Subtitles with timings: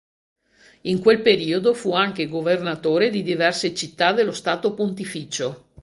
[0.91, 5.67] In quel periodo fu anche "governatore" di diverse città dello Stato Pontificio.